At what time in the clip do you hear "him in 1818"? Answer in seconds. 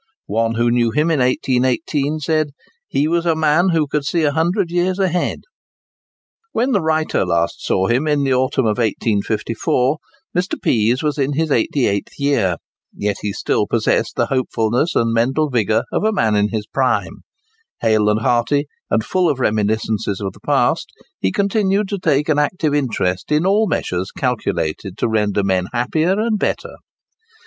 0.89-2.21